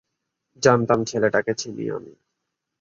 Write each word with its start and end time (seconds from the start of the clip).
জানতাম 0.63 0.99
ছেলেটাকে 1.05 1.51
চিনি 1.53 1.85
আমি। 1.89 2.13